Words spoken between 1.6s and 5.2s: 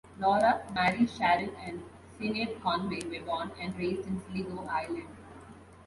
and Sinead Conway were born and raised in Sligo, Ireland.